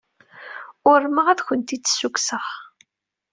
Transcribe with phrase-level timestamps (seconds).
[0.91, 2.47] Urmeɣ ad kent-id-ssukkseɣ.